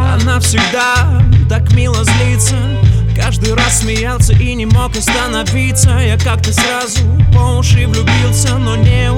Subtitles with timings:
[0.00, 2.56] Она всегда так мило злится
[3.20, 5.90] Каждый раз смеялся и не мог остановиться.
[5.98, 7.00] Я как-то сразу
[7.34, 9.12] по уши влюбился, но не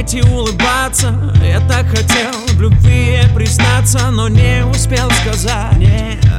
[0.00, 5.76] смотреть и улыбаться Я так хотел в любви признаться, но не успел сказать.
[5.76, 6.29] Не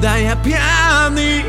[0.00, 1.44] Да я пьяный.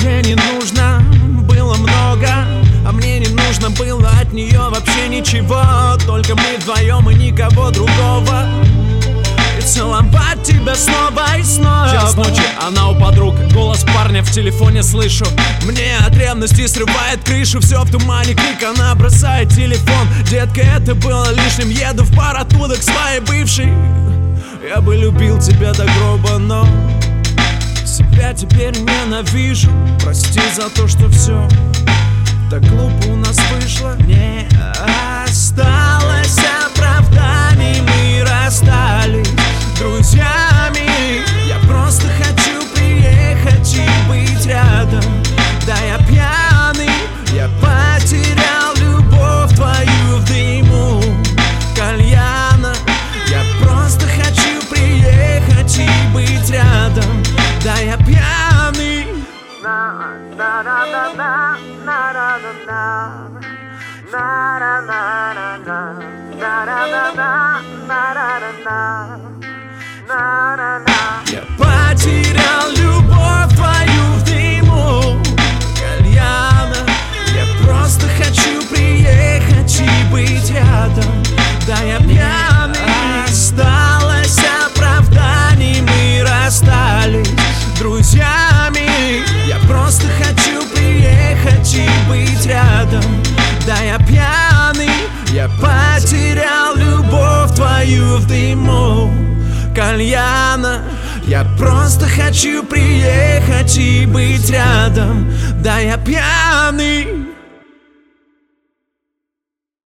[0.00, 1.02] Ей не нужно
[1.42, 2.28] было много
[2.86, 5.62] А мне не нужно было от нее вообще ничего.
[6.06, 8.46] Только мы вдвоем и никого другого.
[9.58, 11.77] И целовать тебя снова и снова
[14.08, 15.26] парня в телефоне слышу.
[15.64, 20.08] Мне от ревности срывает крышу Все в тумане, крик, она бросает телефон.
[20.30, 23.70] Детка, это было лишним Еду в пар оттуда к своей бывшей.
[24.66, 26.66] Я бы любил тебя до гроба, но
[27.84, 29.70] Себя теперь ненавижу.
[30.02, 31.46] Прости за то, что все
[32.50, 33.94] Так глупо у нас вышло.
[34.06, 34.48] Не
[35.28, 35.37] осталось
[71.26, 75.20] Я потерял любовь твою в дыму
[75.76, 76.86] кальяна.
[77.34, 81.24] Я просто хочу приехать и быть рядом.
[81.66, 82.47] Да я пьяный
[99.78, 100.82] кальяна.
[101.28, 105.32] Я просто хочу приехать и быть рядом.
[105.62, 107.28] Да я пьяный